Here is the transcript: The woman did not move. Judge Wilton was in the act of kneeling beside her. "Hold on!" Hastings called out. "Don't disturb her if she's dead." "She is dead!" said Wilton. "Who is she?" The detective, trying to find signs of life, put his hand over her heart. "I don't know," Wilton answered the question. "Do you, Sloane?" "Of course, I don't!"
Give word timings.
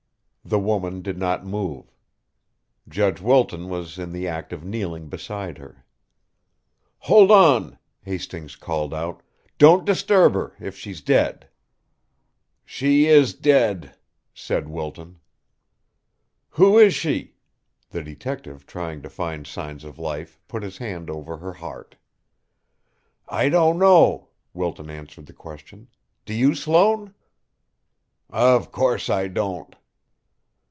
The 0.43 0.57
woman 0.59 1.01
did 1.03 1.17
not 1.19 1.45
move. 1.45 1.95
Judge 2.89 3.21
Wilton 3.21 3.69
was 3.69 3.99
in 3.99 4.11
the 4.11 4.27
act 4.27 4.51
of 4.51 4.65
kneeling 4.65 5.07
beside 5.07 5.59
her. 5.59 5.85
"Hold 7.01 7.29
on!" 7.29 7.77
Hastings 8.01 8.55
called 8.55 8.91
out. 8.93 9.21
"Don't 9.59 9.85
disturb 9.85 10.33
her 10.33 10.55
if 10.59 10.75
she's 10.75 10.99
dead." 10.99 11.47
"She 12.65 13.05
is 13.05 13.35
dead!" 13.35 13.95
said 14.33 14.67
Wilton. 14.67 15.19
"Who 16.49 16.77
is 16.77 16.95
she?" 16.95 17.35
The 17.91 18.03
detective, 18.03 18.65
trying 18.65 19.03
to 19.03 19.09
find 19.11 19.45
signs 19.45 19.83
of 19.85 19.99
life, 19.99 20.41
put 20.47 20.63
his 20.63 20.79
hand 20.79 21.09
over 21.11 21.37
her 21.37 21.53
heart. 21.53 21.95
"I 23.29 23.47
don't 23.47 23.77
know," 23.77 24.29
Wilton 24.55 24.89
answered 24.89 25.27
the 25.27 25.33
question. 25.33 25.87
"Do 26.25 26.33
you, 26.33 26.55
Sloane?" 26.55 27.13
"Of 28.31 28.71
course, 28.71 29.07
I 29.07 29.27
don't!" 29.27 29.75